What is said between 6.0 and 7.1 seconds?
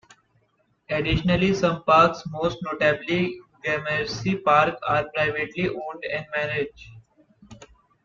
and managed.